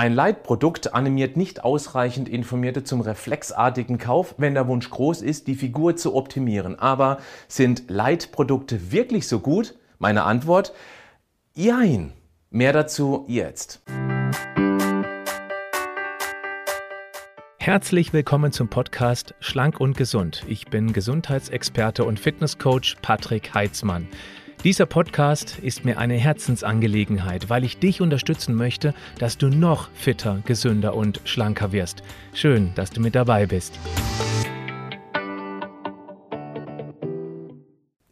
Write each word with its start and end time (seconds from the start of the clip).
Ein 0.00 0.14
Leitprodukt 0.14 0.94
animiert 0.94 1.36
nicht 1.36 1.62
ausreichend 1.62 2.26
Informierte 2.26 2.84
zum 2.84 3.02
reflexartigen 3.02 3.98
Kauf, 3.98 4.34
wenn 4.38 4.54
der 4.54 4.66
Wunsch 4.66 4.88
groß 4.88 5.20
ist, 5.20 5.46
die 5.46 5.54
Figur 5.54 5.94
zu 5.94 6.14
optimieren. 6.14 6.78
Aber 6.78 7.18
sind 7.48 7.82
Leitprodukte 7.90 8.92
wirklich 8.92 9.28
so 9.28 9.40
gut? 9.40 9.74
Meine 9.98 10.22
Antwort? 10.22 10.72
Jein. 11.54 12.14
Mehr 12.48 12.72
dazu 12.72 13.26
jetzt. 13.28 13.82
Herzlich 17.58 18.14
willkommen 18.14 18.52
zum 18.52 18.68
Podcast 18.68 19.34
Schlank 19.40 19.80
und 19.80 19.98
Gesund. 19.98 20.46
Ich 20.48 20.68
bin 20.68 20.94
Gesundheitsexperte 20.94 22.04
und 22.04 22.18
Fitnesscoach 22.18 22.96
Patrick 23.02 23.52
Heitzmann. 23.52 24.08
Dieser 24.62 24.84
Podcast 24.84 25.58
ist 25.58 25.86
mir 25.86 25.96
eine 25.96 26.16
Herzensangelegenheit, 26.16 27.48
weil 27.48 27.64
ich 27.64 27.78
dich 27.78 28.02
unterstützen 28.02 28.54
möchte, 28.54 28.92
dass 29.18 29.38
du 29.38 29.48
noch 29.48 29.90
fitter, 29.94 30.42
gesünder 30.44 30.94
und 30.94 31.22
schlanker 31.24 31.72
wirst. 31.72 32.02
Schön, 32.34 32.72
dass 32.74 32.90
du 32.90 33.00
mit 33.00 33.14
dabei 33.14 33.46
bist. 33.46 33.78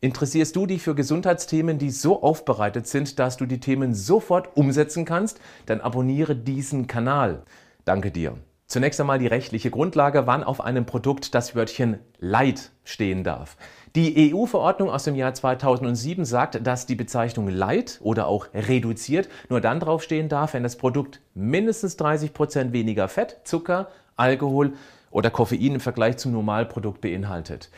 Interessierst 0.00 0.56
du 0.56 0.64
dich 0.64 0.80
für 0.80 0.94
Gesundheitsthemen, 0.94 1.76
die 1.76 1.90
so 1.90 2.22
aufbereitet 2.22 2.86
sind, 2.86 3.18
dass 3.18 3.36
du 3.36 3.44
die 3.44 3.60
Themen 3.60 3.92
sofort 3.92 4.56
umsetzen 4.56 5.04
kannst? 5.04 5.40
Dann 5.66 5.82
abonniere 5.82 6.34
diesen 6.34 6.86
Kanal. 6.86 7.42
Danke 7.84 8.10
dir. 8.10 8.38
Zunächst 8.68 9.00
einmal 9.00 9.18
die 9.18 9.26
rechtliche 9.26 9.70
Grundlage, 9.70 10.26
wann 10.26 10.44
auf 10.44 10.62
einem 10.62 10.84
Produkt 10.84 11.34
das 11.34 11.54
Wörtchen 11.54 11.98
Light 12.18 12.70
stehen 12.84 13.24
darf. 13.24 13.56
Die 13.98 14.32
EU-Verordnung 14.32 14.90
aus 14.90 15.02
dem 15.02 15.16
Jahr 15.16 15.34
2007 15.34 16.24
sagt, 16.24 16.64
dass 16.64 16.86
die 16.86 16.94
Bezeichnung 16.94 17.48
Light 17.48 17.98
oder 18.00 18.28
auch 18.28 18.46
reduziert 18.54 19.28
nur 19.48 19.60
dann 19.60 19.80
draufstehen 19.80 20.28
darf, 20.28 20.54
wenn 20.54 20.62
das 20.62 20.76
Produkt 20.76 21.20
mindestens 21.34 21.96
30 21.96 22.32
Prozent 22.32 22.72
weniger 22.72 23.08
Fett, 23.08 23.38
Zucker, 23.42 23.88
Alkohol 24.14 24.74
oder 25.10 25.30
Koffein 25.30 25.74
im 25.74 25.80
Vergleich 25.80 26.16
zum 26.16 26.30
Normalprodukt 26.30 27.00
beinhaltet. 27.00 27.70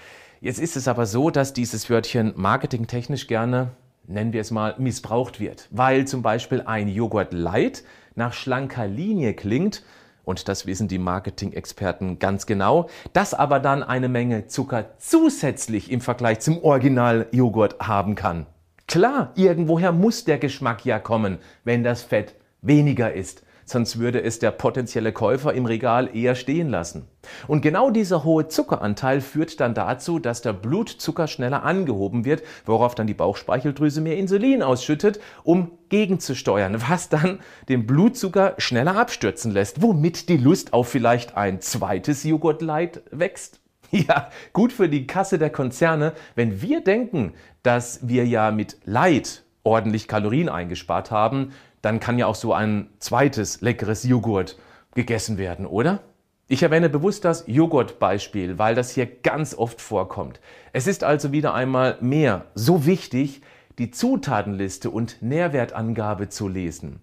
Jetzt 0.43 0.61
ist 0.61 0.77
es 0.77 0.89
aber 0.89 1.07
so, 1.07 1.31
dass 1.31 1.55
dieses 1.55 1.89
Wörtchen 1.89 2.35
marketingtechnisch 2.37 3.27
gerne, 3.27 3.69
nennen 4.07 4.35
wir 4.35 4.43
es 4.43 4.51
mal, 4.51 4.75
missbraucht 4.77 5.41
wird, 5.41 5.69
weil 5.71 6.07
zum 6.07 6.21
Beispiel 6.21 6.61
ein 6.67 6.89
Joghurt 6.89 7.33
Light 7.33 7.83
nach 8.15 8.35
schlanker 8.35 8.87
Linie 8.87 9.33
klingt 9.33 9.85
und 10.31 10.49
das 10.49 10.65
wissen 10.65 10.89
die 10.89 10.99
Marketing-Experten 10.99 12.19
ganz 12.19 12.47
genau, 12.47 12.89
dass 13.13 13.35
aber 13.35 13.61
dann 13.61 13.83
eine 13.83 14.09
Menge 14.09 14.47
Zucker 14.47 14.91
zusätzlich 14.99 15.91
im 15.91 16.01
Vergleich 16.01 16.41
zum 16.41 16.63
Original-Joghurt 16.63 17.81
haben 17.81 18.15
kann. 18.15 18.47
Klar, 18.87 19.33
irgendwoher 19.35 19.93
muss 19.93 20.25
der 20.25 20.39
Geschmack 20.39 20.85
ja 20.87 20.99
kommen, 20.99 21.39
wenn 21.65 21.85
das 21.85 22.03
Fett 22.03 22.35
weniger 22.63 23.13
ist 23.13 23.43
sonst 23.71 23.99
würde 23.99 24.23
es 24.23 24.39
der 24.39 24.51
potenzielle 24.51 25.13
Käufer 25.13 25.55
im 25.55 25.67
Regal 25.67 26.15
eher 26.15 26.35
stehen 26.35 26.69
lassen. 26.69 27.09
Und 27.47 27.61
genau 27.61 27.91
dieser 27.91 28.25
hohe 28.25 28.49
Zuckeranteil 28.49 29.21
führt 29.21 29.61
dann 29.61 29.75
dazu, 29.75 30.19
dass 30.19 30.43
der 30.43 30.53
Blutzucker 30.53 31.27
schneller 31.27 31.63
angehoben 31.63 32.25
wird, 32.25 32.43
worauf 32.67 32.95
dann 32.95 33.07
die 33.07 33.15
Bauchspeicheldrüse 33.15 34.01
mehr 34.01 34.17
Insulin 34.17 34.63
ausschüttet, 34.63 35.21
um 35.45 35.73
gegenzusteuern, 35.89 36.83
was 36.89 37.09
dann 37.09 37.41
den 37.69 37.87
Blutzucker 37.87 38.55
schneller 38.59 38.97
abstürzen 38.97 39.53
lässt, 39.53 39.83
womit 39.83 40.29
die 40.29 40.37
Lust 40.37 40.73
auf 40.73 40.89
vielleicht 40.89 41.37
ein 41.37 41.61
zweites 41.61 42.25
Joghurt-Light 42.25 43.03
wächst. 43.11 43.61
Ja, 43.93 44.31
gut 44.53 44.73
für 44.73 44.89
die 44.89 45.09
Kasse 45.09 45.37
der 45.37 45.51
Konzerne, 45.51 46.13
wenn 46.37 46.63
wir 46.63 46.81
denken, 46.81 47.35
dass 47.65 48.07
wir 48.07 48.25
ja 48.25 48.53
mit 48.53 48.77
Light 48.85 49.43
ordentlich 49.65 50.09
Kalorien 50.09 50.49
eingespart 50.49 51.11
haben, 51.11 51.53
dann 51.83 52.01
kann 52.01 52.19
ja 52.19 52.27
auch 52.27 52.35
so 52.35 52.53
ein 52.53 52.91
zweites 52.99 53.61
leckeres 53.61 54.05
Joghurt 54.05 54.59
gegessen 54.95 55.39
werden, 55.39 55.67
oder? 55.67 56.01
Ich 56.49 56.65
erwähne 56.65 56.89
bewusst 56.89 57.25
das 57.25 57.45
Joghurt-Beispiel, 57.47 58.59
weil 58.59 58.75
das 58.75 58.91
hier 58.91 59.07
ganz 59.07 59.55
oft 59.55 59.81
vorkommt. 59.81 60.41
Es 60.73 60.89
ist 60.89 61.05
also 61.05 61.31
wieder 61.31 61.55
einmal 61.55 61.97
mehr 62.01 62.47
so 62.55 62.87
wichtig, 62.87 63.43
die 63.79 63.93
Zutatenliste 63.93 64.91
und 64.91 65.23
Nährwertangabe 65.23 66.29
zu 66.29 66.49
lesen. 66.49 67.01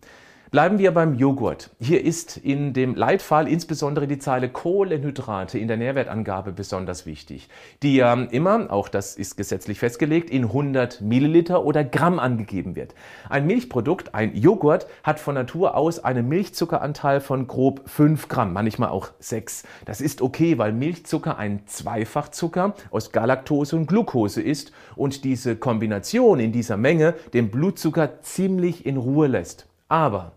Bleiben 0.50 0.80
wir 0.80 0.94
beim 0.94 1.16
Joghurt. 1.16 1.72
Hier 1.78 2.06
ist 2.06 2.38
in 2.38 2.72
dem 2.72 2.96
Leitfall 2.96 3.50
insbesondere 3.50 4.08
die 4.08 4.18
Zeile 4.18 4.47
Kohlenhydrate 4.47 5.59
in 5.59 5.68
der 5.68 5.75
Nährwertangabe 5.75 6.53
besonders 6.53 7.06
wichtig, 7.06 7.50
die 7.84 7.97
ja 7.97 8.13
immer, 8.13 8.72
auch 8.72 8.88
das 8.88 9.18
ist 9.18 9.36
gesetzlich 9.36 9.78
festgelegt, 9.80 10.30
in 10.30 10.46
100 10.46 11.02
Milliliter 11.02 11.66
oder 11.66 11.84
Gramm 11.84 12.18
angegeben 12.18 12.78
wird. 12.78 12.96
Ein 13.30 13.46
Milchprodukt, 13.46 14.16
ein 14.16 14.38
Joghurt, 14.38 14.88
hat 15.03 15.19
von 15.19 15.36
Natur 15.36 15.75
aus 15.75 16.00
einen 16.00 16.30
Milchzuckeranteil 16.30 17.19
von 17.19 17.47
grob 17.47 17.81
5 17.90 18.30
Gramm, 18.30 18.53
manchmal 18.53 18.88
auch 18.88 19.09
6. 19.19 19.63
Das 19.84 20.00
ist 20.00 20.22
okay, 20.22 20.57
weil 20.57 20.72
Milchzucker 20.72 21.38
ein 21.38 21.63
Zweifachzucker 21.66 22.74
aus 22.90 23.12
Galaktose 23.12 23.75
und 23.75 23.88
Glucose 23.88 24.41
ist 24.41 24.72
und 24.96 25.25
diese 25.25 25.57
Kombination 25.57 26.40
in 26.40 26.53
dieser 26.53 26.78
Menge 26.78 27.16
den 27.34 27.52
Blutzucker 27.52 28.22
ziemlich 28.22 28.86
in 28.86 28.96
Ruhe 28.96 29.28
lässt. 29.28 29.67
Aber 29.88 30.34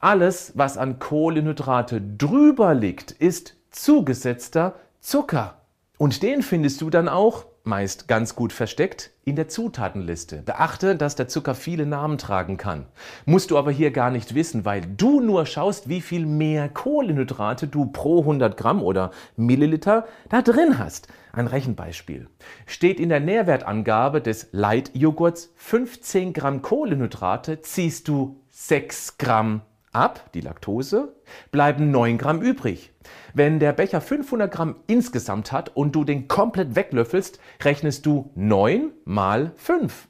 alles, 0.00 0.52
was 0.54 0.76
an 0.76 0.98
Kohlenhydrate 0.98 2.00
drüber 2.00 2.74
liegt, 2.74 3.10
ist 3.10 3.56
zugesetzter 3.70 4.74
Zucker. 5.00 5.62
Und 5.96 6.22
den 6.22 6.42
findest 6.42 6.80
du 6.80 6.90
dann 6.90 7.08
auch, 7.08 7.46
meist 7.62 8.08
ganz 8.08 8.34
gut 8.34 8.52
versteckt, 8.52 9.10
in 9.24 9.36
der 9.36 9.48
Zutatenliste. 9.48 10.42
Beachte, 10.42 10.96
dass 10.96 11.16
der 11.16 11.28
Zucker 11.28 11.54
viele 11.54 11.86
Namen 11.86 12.18
tragen 12.18 12.58
kann. 12.58 12.84
Musst 13.24 13.50
du 13.50 13.56
aber 13.56 13.70
hier 13.70 13.90
gar 13.90 14.10
nicht 14.10 14.34
wissen, 14.34 14.66
weil 14.66 14.82
du 14.82 15.20
nur 15.20 15.46
schaust, 15.46 15.88
wie 15.88 16.02
viel 16.02 16.26
mehr 16.26 16.68
Kohlenhydrate 16.68 17.66
du 17.66 17.86
pro 17.86 18.20
100 18.20 18.56
Gramm 18.58 18.82
oder 18.82 19.10
Milliliter 19.36 20.06
da 20.28 20.42
drin 20.42 20.78
hast. 20.78 21.08
Ein 21.32 21.46
Rechenbeispiel. 21.46 22.28
Steht 22.66 23.00
in 23.00 23.08
der 23.08 23.20
Nährwertangabe 23.20 24.20
des 24.20 24.48
Light-Joghurts 24.52 25.52
15 25.56 26.34
Gramm 26.34 26.60
Kohlenhydrate, 26.60 27.62
ziehst 27.62 28.08
du 28.08 28.43
6 28.56 29.18
Gramm 29.18 29.62
ab, 29.92 30.30
die 30.32 30.40
Laktose, 30.40 31.16
bleiben 31.50 31.90
9 31.90 32.18
Gramm 32.18 32.40
übrig. 32.40 32.92
Wenn 33.34 33.58
der 33.58 33.72
Becher 33.72 34.00
500 34.00 34.50
Gramm 34.50 34.76
insgesamt 34.86 35.50
hat 35.50 35.76
und 35.76 35.92
du 35.96 36.04
den 36.04 36.28
komplett 36.28 36.76
weglöffelst, 36.76 37.40
rechnest 37.64 38.06
du 38.06 38.30
9 38.36 38.92
mal 39.04 39.50
5, 39.56 40.06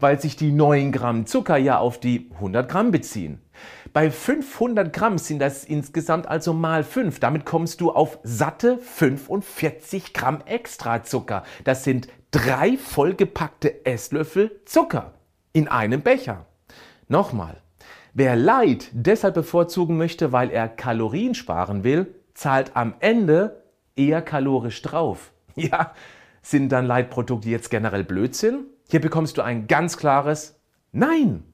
weil 0.00 0.18
sich 0.18 0.34
die 0.34 0.50
9 0.50 0.92
Gramm 0.92 1.26
Zucker 1.26 1.58
ja 1.58 1.76
auf 1.78 2.00
die 2.00 2.30
100 2.36 2.70
Gramm 2.70 2.90
beziehen. 2.90 3.42
Bei 3.92 4.10
500 4.10 4.90
Gramm 4.90 5.18
sind 5.18 5.40
das 5.40 5.64
insgesamt 5.64 6.26
also 6.26 6.54
mal 6.54 6.84
5. 6.84 7.20
Damit 7.20 7.44
kommst 7.44 7.82
du 7.82 7.92
auf 7.92 8.18
satte 8.22 8.78
45 8.78 10.14
Gramm 10.14 10.40
Extrazucker. 10.46 11.44
Das 11.64 11.84
sind 11.84 12.08
drei 12.30 12.78
vollgepackte 12.78 13.84
Esslöffel 13.84 14.62
Zucker 14.64 15.12
in 15.52 15.68
einem 15.68 16.00
Becher. 16.00 16.46
Nochmal, 17.08 17.60
Wer 18.16 18.36
Light 18.36 18.90
deshalb 18.92 19.34
bevorzugen 19.34 19.96
möchte, 19.96 20.30
weil 20.30 20.50
er 20.50 20.68
Kalorien 20.68 21.34
sparen 21.34 21.82
will, 21.82 22.14
zahlt 22.32 22.76
am 22.76 22.94
Ende 23.00 23.64
eher 23.96 24.22
kalorisch 24.22 24.80
drauf. 24.82 25.32
Ja, 25.56 25.92
sind 26.42 26.70
dann 26.70 26.84
Light-Produkte 26.86 27.48
jetzt 27.48 27.70
generell 27.70 28.02
Blödsinn? 28.02 28.66
Hier 28.88 29.00
bekommst 29.00 29.38
du 29.38 29.42
ein 29.42 29.68
ganz 29.68 29.96
klares 29.96 30.60
Nein, 30.90 31.44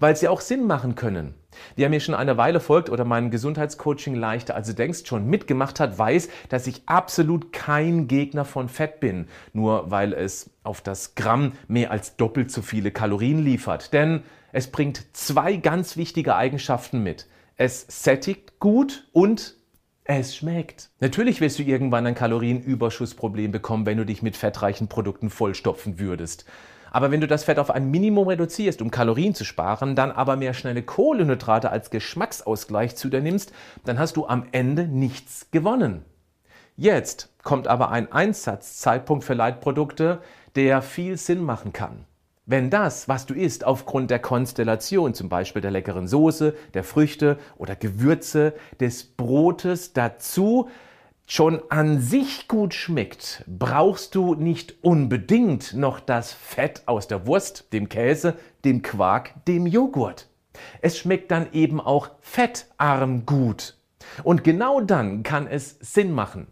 weil 0.00 0.16
sie 0.16 0.28
auch 0.28 0.40
Sinn 0.40 0.66
machen 0.66 0.94
können. 0.94 1.34
Wer 1.76 1.88
mir 1.88 2.00
schon 2.00 2.14
eine 2.14 2.36
Weile 2.36 2.60
folgt 2.60 2.90
oder 2.90 3.04
mein 3.04 3.30
Gesundheitscoaching 3.30 4.14
leichter 4.14 4.54
als 4.54 4.68
du 4.68 4.74
denkst 4.74 5.06
schon 5.06 5.26
mitgemacht 5.26 5.80
hat, 5.80 5.98
weiß, 5.98 6.28
dass 6.48 6.66
ich 6.66 6.82
absolut 6.86 7.52
kein 7.52 8.08
Gegner 8.08 8.44
von 8.44 8.68
Fett 8.68 9.00
bin, 9.00 9.28
nur 9.52 9.90
weil 9.90 10.12
es 10.12 10.50
auf 10.62 10.80
das 10.80 11.14
Gramm 11.14 11.52
mehr 11.66 11.90
als 11.90 12.16
doppelt 12.16 12.50
so 12.50 12.62
viele 12.62 12.90
Kalorien 12.90 13.38
liefert. 13.42 13.92
Denn 13.92 14.22
es 14.52 14.70
bringt 14.70 15.16
zwei 15.16 15.56
ganz 15.56 15.96
wichtige 15.96 16.36
Eigenschaften 16.36 17.02
mit. 17.02 17.26
Es 17.56 17.86
sättigt 17.88 18.60
gut 18.60 19.08
und 19.12 19.56
es 20.04 20.36
schmeckt. 20.36 20.90
Natürlich 21.00 21.40
wirst 21.40 21.58
du 21.58 21.62
irgendwann 21.62 22.06
ein 22.06 22.14
Kalorienüberschussproblem 22.14 23.50
bekommen, 23.50 23.84
wenn 23.84 23.98
du 23.98 24.06
dich 24.06 24.22
mit 24.22 24.36
fettreichen 24.36 24.88
Produkten 24.88 25.28
vollstopfen 25.28 25.98
würdest. 25.98 26.46
Aber 26.90 27.10
wenn 27.10 27.20
du 27.20 27.26
das 27.26 27.44
Fett 27.44 27.58
auf 27.58 27.70
ein 27.70 27.90
Minimum 27.90 28.28
reduzierst, 28.28 28.82
um 28.82 28.90
Kalorien 28.90 29.34
zu 29.34 29.44
sparen, 29.44 29.96
dann 29.96 30.10
aber 30.10 30.36
mehr 30.36 30.54
schnelle 30.54 30.82
Kohlenhydrate 30.82 31.70
als 31.70 31.90
Geschmacksausgleich 31.90 32.96
zu 32.96 33.08
dir 33.08 33.20
nimmst, 33.20 33.52
dann 33.84 33.98
hast 33.98 34.16
du 34.16 34.26
am 34.26 34.46
Ende 34.52 34.88
nichts 34.88 35.48
gewonnen. 35.50 36.04
Jetzt 36.76 37.30
kommt 37.42 37.66
aber 37.66 37.90
ein 37.90 38.12
Einsatzzeitpunkt 38.12 39.24
für 39.24 39.34
Leitprodukte, 39.34 40.20
der 40.54 40.82
viel 40.82 41.16
Sinn 41.16 41.42
machen 41.42 41.72
kann. 41.72 42.04
Wenn 42.50 42.70
das, 42.70 43.08
was 43.08 43.26
du 43.26 43.34
isst, 43.34 43.64
aufgrund 43.64 44.10
der 44.10 44.20
Konstellation, 44.20 45.12
zum 45.12 45.28
Beispiel 45.28 45.60
der 45.60 45.70
leckeren 45.70 46.08
Soße, 46.08 46.54
der 46.72 46.82
Früchte 46.82 47.36
oder 47.58 47.76
Gewürze, 47.76 48.54
des 48.80 49.04
Brotes 49.04 49.92
dazu 49.92 50.70
schon 51.28 51.60
an 51.68 52.00
sich 52.00 52.48
gut 52.48 52.72
schmeckt, 52.72 53.44
brauchst 53.46 54.14
du 54.14 54.34
nicht 54.34 54.82
unbedingt 54.82 55.74
noch 55.74 56.00
das 56.00 56.32
Fett 56.32 56.82
aus 56.86 57.06
der 57.06 57.26
Wurst, 57.26 57.72
dem 57.74 57.90
Käse, 57.90 58.34
dem 58.64 58.80
Quark, 58.80 59.34
dem 59.46 59.66
Joghurt. 59.66 60.28
Es 60.80 60.98
schmeckt 60.98 61.30
dann 61.30 61.52
eben 61.52 61.80
auch 61.80 62.10
fettarm 62.20 63.26
gut. 63.26 63.76
Und 64.24 64.42
genau 64.42 64.80
dann 64.80 65.22
kann 65.22 65.46
es 65.46 65.76
Sinn 65.80 66.12
machen, 66.12 66.46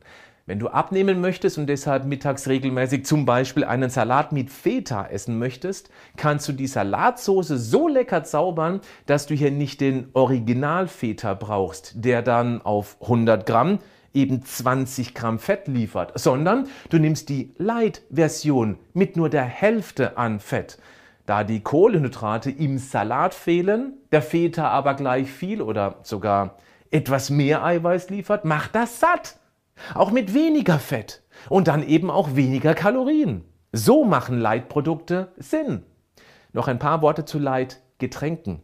wenn 0.44 0.58
du 0.58 0.68
abnehmen 0.68 1.22
möchtest 1.22 1.56
und 1.56 1.66
deshalb 1.68 2.04
mittags 2.04 2.46
regelmäßig 2.46 3.06
zum 3.06 3.24
Beispiel 3.24 3.64
einen 3.64 3.88
Salat 3.88 4.30
mit 4.30 4.50
Feta 4.50 5.06
essen 5.06 5.38
möchtest, 5.38 5.88
kannst 6.18 6.46
du 6.48 6.52
die 6.52 6.66
Salatsoße 6.66 7.56
so 7.56 7.88
lecker 7.88 8.24
zaubern, 8.24 8.82
dass 9.06 9.26
du 9.26 9.34
hier 9.34 9.50
nicht 9.50 9.80
den 9.80 10.10
Original 10.12 10.86
Feta 10.86 11.32
brauchst, 11.32 12.04
der 12.04 12.20
dann 12.20 12.60
auf 12.60 12.98
100 13.00 13.46
Gramm 13.46 13.78
eben 14.16 14.42
20 14.42 15.14
Gramm 15.14 15.38
Fett 15.38 15.68
liefert, 15.68 16.18
sondern 16.18 16.66
du 16.90 16.98
nimmst 16.98 17.28
die 17.28 17.54
Light-Version 17.58 18.78
mit 18.94 19.16
nur 19.16 19.28
der 19.28 19.44
Hälfte 19.44 20.18
an 20.18 20.40
Fett. 20.40 20.78
Da 21.26 21.44
die 21.44 21.60
Kohlenhydrate 21.60 22.50
im 22.50 22.78
Salat 22.78 23.34
fehlen, 23.34 23.94
der 24.12 24.22
Feta 24.22 24.68
aber 24.68 24.94
gleich 24.94 25.30
viel 25.30 25.60
oder 25.60 25.98
sogar 26.02 26.56
etwas 26.90 27.30
mehr 27.30 27.64
Eiweiß 27.64 28.10
liefert, 28.10 28.44
macht 28.44 28.74
das 28.74 29.00
satt. 29.00 29.38
Auch 29.94 30.10
mit 30.10 30.34
weniger 30.34 30.78
Fett 30.78 31.22
und 31.48 31.68
dann 31.68 31.86
eben 31.86 32.10
auch 32.10 32.34
weniger 32.34 32.74
Kalorien. 32.74 33.44
So 33.72 34.04
machen 34.04 34.38
Leitprodukte 34.38 35.32
Sinn. 35.36 35.82
Noch 36.52 36.68
ein 36.68 36.78
paar 36.78 37.02
Worte 37.02 37.24
zu 37.24 37.38
Leitgetränken. 37.38 38.62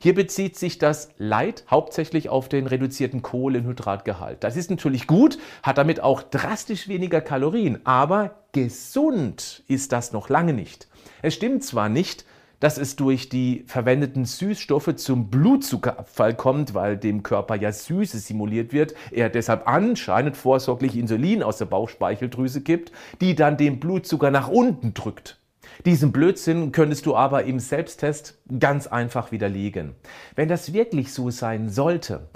Hier 0.00 0.14
bezieht 0.14 0.56
sich 0.56 0.78
das 0.78 1.10
Light 1.18 1.64
hauptsächlich 1.70 2.28
auf 2.28 2.48
den 2.48 2.66
reduzierten 2.66 3.22
Kohlenhydratgehalt. 3.22 4.42
Das 4.44 4.56
ist 4.56 4.70
natürlich 4.70 5.06
gut, 5.06 5.38
hat 5.62 5.78
damit 5.78 6.00
auch 6.00 6.22
drastisch 6.22 6.88
weniger 6.88 7.20
Kalorien, 7.20 7.80
aber 7.84 8.42
gesund 8.52 9.62
ist 9.68 9.92
das 9.92 10.12
noch 10.12 10.28
lange 10.28 10.52
nicht. 10.52 10.88
Es 11.22 11.34
stimmt 11.34 11.64
zwar 11.64 11.88
nicht, 11.88 12.24
dass 12.60 12.78
es 12.78 12.96
durch 12.96 13.28
die 13.28 13.64
verwendeten 13.66 14.24
Süßstoffe 14.24 14.96
zum 14.96 15.30
Blutzuckerabfall 15.30 16.34
kommt, 16.34 16.74
weil 16.74 16.96
dem 16.96 17.22
Körper 17.22 17.54
ja 17.54 17.70
Süße 17.72 18.18
simuliert 18.18 18.72
wird, 18.72 18.94
er 19.12 19.28
deshalb 19.28 19.68
anscheinend 19.68 20.36
vorsorglich 20.36 20.96
Insulin 20.96 21.42
aus 21.42 21.58
der 21.58 21.66
Bauchspeicheldrüse 21.66 22.62
gibt, 22.62 22.92
die 23.20 23.34
dann 23.34 23.56
den 23.56 23.78
Blutzucker 23.78 24.30
nach 24.30 24.48
unten 24.48 24.94
drückt. 24.94 25.37
Diesen 25.84 26.12
Blödsinn 26.12 26.72
könntest 26.72 27.06
du 27.06 27.14
aber 27.14 27.44
im 27.44 27.60
Selbsttest 27.60 28.38
ganz 28.58 28.86
einfach 28.86 29.32
widerlegen. 29.32 29.94
Wenn 30.34 30.48
das 30.48 30.72
wirklich 30.72 31.12
so 31.12 31.30
sein 31.30 31.68
sollte, 31.68 32.28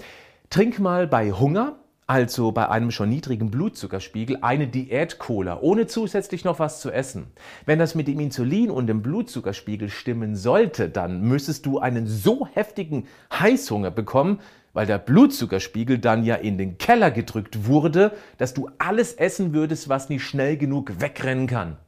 trink 0.50 0.78
mal 0.78 1.06
bei 1.06 1.32
Hunger 1.32 1.76
also 2.12 2.52
bei 2.52 2.68
einem 2.68 2.90
schon 2.90 3.08
niedrigen 3.08 3.50
Blutzuckerspiegel, 3.50 4.38
eine 4.42 4.66
Diät-Cola, 4.66 5.60
ohne 5.60 5.86
zusätzlich 5.86 6.44
noch 6.44 6.58
was 6.58 6.80
zu 6.80 6.90
essen. 6.90 7.28
Wenn 7.64 7.78
das 7.78 7.94
mit 7.94 8.08
dem 8.08 8.20
Insulin 8.20 8.70
und 8.70 8.86
dem 8.86 9.00
Blutzuckerspiegel 9.00 9.88
stimmen 9.88 10.36
sollte, 10.36 10.90
dann 10.90 11.22
müsstest 11.22 11.64
du 11.64 11.78
einen 11.78 12.06
so 12.06 12.46
heftigen 12.52 13.06
Heißhunger 13.32 13.90
bekommen, 13.90 14.40
weil 14.74 14.86
der 14.86 14.98
Blutzuckerspiegel 14.98 15.98
dann 15.98 16.24
ja 16.24 16.34
in 16.34 16.58
den 16.58 16.76
Keller 16.76 17.10
gedrückt 17.10 17.66
wurde, 17.66 18.12
dass 18.36 18.52
du 18.52 18.68
alles 18.78 19.14
essen 19.14 19.54
würdest, 19.54 19.88
was 19.88 20.08
nicht 20.08 20.24
schnell 20.24 20.56
genug 20.56 21.00
wegrennen 21.00 21.46
kann. 21.46 21.78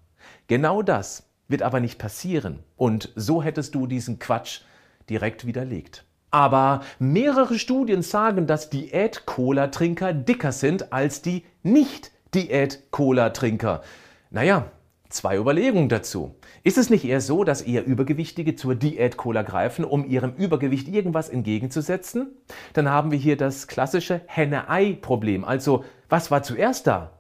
Genau 0.47 0.83
das 0.83 1.24
wird 1.49 1.63
aber 1.63 1.81
nicht 1.81 1.99
passieren. 1.99 2.59
Und 2.77 3.11
so 3.17 3.43
hättest 3.43 3.75
du 3.75 3.87
diesen 3.87 4.19
Quatsch 4.19 4.61
direkt 5.09 5.47
widerlegt. 5.47 6.05
Aber 6.31 6.83
mehrere 6.99 7.59
Studien 7.59 8.03
sagen, 8.03 8.47
dass 8.49 8.71
Diät-Cola-Trinker 8.71 10.13
dicker 10.13 10.51
sind 10.51 10.93
als 10.93 11.23
die 11.23 11.45
Nicht-Diät-Cola-Trinker. 11.63 13.83
Naja, 14.31 14.73
zwei 15.11 15.37
Überlegungen 15.37 15.89
dazu. 15.89 16.35
Ist 16.65 16.77
es 16.77 16.91
nicht 16.91 17.05
eher 17.05 17.21
so, 17.21 17.45
dass 17.45 17.63
eher 17.63 17.85
Übergewichtige 17.85 18.57
zur 18.57 18.75
Diät-Cola 18.75 19.43
greifen, 19.43 19.85
um 19.85 20.05
ihrem 20.05 20.35
Übergewicht 20.35 20.89
irgendwas 20.89 21.29
entgegenzusetzen? 21.29 22.33
Dann 22.73 22.91
haben 22.91 23.13
wir 23.13 23.19
hier 23.19 23.37
das 23.37 23.69
klassische 23.69 24.23
Henne-Ei-Problem. 24.27 25.45
Also, 25.45 25.85
was 26.09 26.33
war 26.33 26.43
zuerst 26.43 26.89
da? 26.89 27.13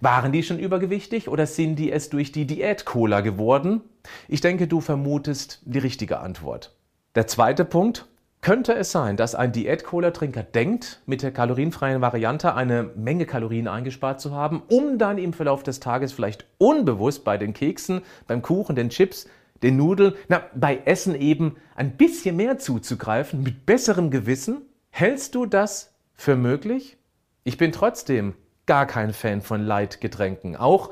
Waren 0.00 0.32
die 0.32 0.42
schon 0.42 0.58
übergewichtig 0.58 1.28
oder 1.28 1.46
sind 1.46 1.76
die 1.76 1.92
es 1.92 2.10
durch 2.10 2.32
die 2.32 2.46
Diät-Cola 2.46 3.20
geworden? 3.20 3.82
Ich 4.28 4.40
denke, 4.40 4.66
du 4.66 4.80
vermutest 4.80 5.60
die 5.64 5.78
richtige 5.78 6.20
Antwort. 6.20 6.74
Der 7.14 7.26
zweite 7.26 7.64
Punkt, 7.64 8.06
könnte 8.42 8.74
es 8.74 8.90
sein, 8.90 9.16
dass 9.16 9.36
ein 9.36 9.52
Diät-Cola-Trinker 9.52 10.42
denkt, 10.42 11.00
mit 11.06 11.22
der 11.22 11.30
kalorienfreien 11.30 12.02
Variante 12.02 12.56
eine 12.56 12.90
Menge 12.96 13.24
Kalorien 13.24 13.68
eingespart 13.68 14.20
zu 14.20 14.32
haben, 14.32 14.64
um 14.68 14.98
dann 14.98 15.16
im 15.16 15.32
Verlauf 15.32 15.62
des 15.62 15.78
Tages 15.78 16.12
vielleicht 16.12 16.44
unbewusst 16.58 17.24
bei 17.24 17.38
den 17.38 17.54
Keksen, 17.54 18.02
beim 18.26 18.42
Kuchen, 18.42 18.74
den 18.74 18.90
Chips, 18.90 19.28
den 19.62 19.76
Nudeln, 19.76 20.14
na, 20.28 20.42
bei 20.56 20.80
Essen 20.84 21.14
eben 21.14 21.54
ein 21.76 21.96
bisschen 21.96 22.34
mehr 22.34 22.58
zuzugreifen, 22.58 23.44
mit 23.44 23.64
besserem 23.64 24.10
Gewissen? 24.10 24.62
Hältst 24.90 25.36
du 25.36 25.46
das 25.46 25.94
für 26.14 26.34
möglich? 26.34 26.98
Ich 27.44 27.58
bin 27.58 27.70
trotzdem 27.70 28.34
gar 28.66 28.86
kein 28.86 29.12
Fan 29.12 29.42
von 29.42 29.64
Light-Getränken, 29.64 30.56
auch 30.56 30.90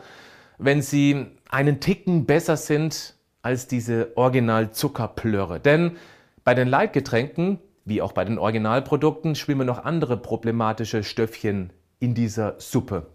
wenn 0.58 0.82
sie 0.82 1.26
einen 1.48 1.80
Ticken 1.80 2.26
besser 2.26 2.56
sind 2.56 3.14
als 3.42 3.66
diese 3.66 4.16
Original-Zuckerplörre. 4.16 5.60
Denn 5.60 5.96
bei 6.44 6.54
den 6.54 6.68
Leitgetränken, 6.68 7.58
wie 7.84 8.02
auch 8.02 8.12
bei 8.12 8.24
den 8.24 8.38
Originalprodukten, 8.38 9.34
schwimmen 9.34 9.66
noch 9.66 9.84
andere 9.84 10.16
problematische 10.16 11.02
Stöffchen 11.02 11.72
in 11.98 12.14
dieser 12.14 12.54
Suppe. 12.58 13.06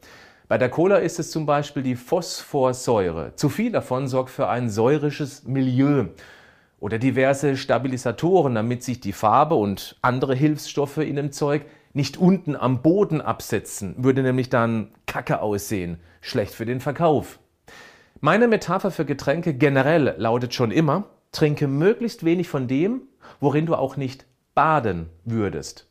Bei 0.48 0.58
der 0.58 0.69
Cola 0.69 0.98
ist 0.98 1.19
es 1.19 1.31
zum 1.31 1.46
Beispiel 1.46 1.81
die 1.81 1.96
Phosphorsäure. 1.96 3.36
Zu 3.36 3.50
viel 3.50 3.72
davon 3.72 4.08
sorgt 4.08 4.30
für 4.30 4.48
ein 4.48 4.69
säurisches 4.69 5.44
Milieu 5.44 6.06
oder 6.80 7.00
diverse 7.00 7.58
Stabilisatoren, 7.58 8.54
damit 8.54 8.84
sich 8.84 9.00
die 9.00 9.13
Farbe 9.13 9.56
und 9.56 9.98
andere 10.01 10.36
Hilfsstoffe 10.36 10.98
in 10.98 11.16
dem 11.16 11.31
Zeug 11.31 11.66
nicht 11.96 12.18
unten 12.18 12.58
am 12.58 12.82
Boden 12.82 13.22
absetzen, 13.22 13.96
würde 14.04 14.22
nämlich 14.22 14.50
dann 14.50 14.92
kacke 15.08 15.42
aussehen, 15.42 15.98
schlecht 16.20 16.54
für 16.54 16.66
den 16.66 16.82
Verkauf. 16.82 17.40
Meine 18.20 18.50
Metapher 18.50 18.92
für 18.92 19.06
Getränke 19.06 19.54
generell 19.54 20.14
lautet 20.18 20.54
schon 20.54 20.72
immer, 20.72 21.06
trinke 21.32 21.68
möglichst 21.68 22.26
wenig 22.26 22.50
von 22.50 22.68
dem, 22.68 23.04
worin 23.40 23.66
du 23.66 23.76
auch 23.76 23.96
nicht 23.96 24.26
baden 24.54 25.10
würdest. 25.24 25.88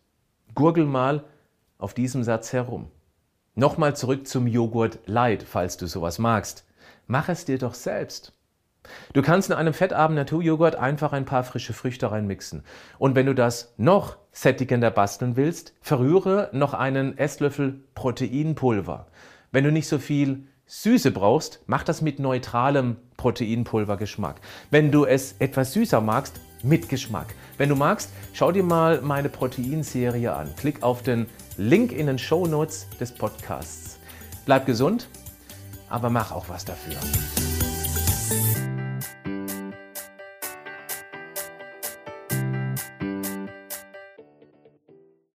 Gurgel 0.55 0.85
mal 0.85 1.25
auf 1.79 1.95
diesem 1.95 2.23
Satz 2.23 2.53
herum. 2.53 2.91
Nochmal 3.55 3.97
zurück 3.97 4.27
zum 4.27 4.47
Joghurt 4.47 4.99
Light, 5.06 5.43
falls 5.43 5.79
du 5.79 5.87
sowas 5.87 6.19
magst. 6.19 6.67
Mach 7.06 7.31
es 7.31 7.47
dir 7.47 7.56
doch 7.56 7.75
selbst. 7.75 8.33
Du 9.12 9.22
kannst 9.22 9.50
in 9.50 9.56
einem 9.56 9.75
fettarmen 9.75 10.16
Naturjoghurt 10.16 10.76
einfach 10.76 11.12
ein 11.12 11.25
paar 11.25 11.44
frische 11.44 11.72
Früchte 11.72 12.10
reinmixen. 12.10 12.62
Und 12.98 13.14
wenn 13.14 13.26
du 13.26 13.34
das 13.34 13.75
noch 13.76 14.16
sättigender 14.32 14.90
basteln 14.90 15.36
willst, 15.36 15.75
verrühre 15.81 16.50
noch 16.52 16.75
einen 16.75 17.16
Esslöffel 17.16 17.81
Proteinpulver. 17.94 19.06
Wenn 19.53 19.64
du 19.64 19.72
nicht 19.72 19.88
so 19.88 19.98
viel 19.98 20.44
Süße 20.67 21.10
brauchst, 21.10 21.60
mach 21.67 21.82
das 21.82 22.03
mit 22.03 22.19
neutralem 22.19 22.96
Proteinpulvergeschmack. 23.17 24.41
Wenn 24.70 24.91
du 24.91 25.05
es 25.05 25.36
etwas 25.38 25.72
süßer 25.72 26.00
magst, 26.00 26.41
mit 26.64 26.88
Geschmack. 26.88 27.34
Wenn 27.58 27.69
du 27.69 27.76
magst, 27.76 28.10
schau 28.32 28.50
dir 28.50 28.62
mal 28.62 29.00
meine 29.03 29.29
Proteinserie 29.29 30.32
an. 30.32 30.48
Klick 30.56 30.82
auf 30.82 31.03
den 31.03 31.26
Link 31.56 31.93
in 31.93 32.06
den 32.06 32.19
Show 32.19 32.46
Notes 32.46 32.86
des 32.98 33.12
Podcasts. 33.12 33.98
Bleib 34.46 34.67
gesund, 34.67 35.08
aber 35.88 36.10
mach 36.10 36.32
auch 36.32 36.48
was 36.48 36.64
dafür. 36.64 36.96